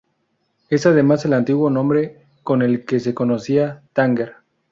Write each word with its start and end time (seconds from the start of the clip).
Es 0.71 0.87
además 0.87 1.23
el 1.25 1.33
antiguo 1.33 1.69
nombre 1.69 2.25
con 2.41 2.63
el 2.63 2.85
que 2.85 2.99
se 2.99 3.13
conocía 3.13 3.83
Tánger. 3.93 4.37